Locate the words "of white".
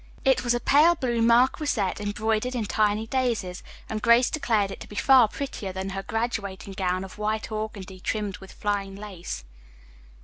7.03-7.49